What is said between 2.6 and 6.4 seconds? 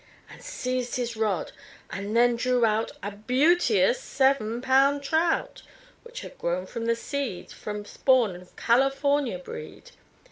out A beauteous seven pound trout, Which had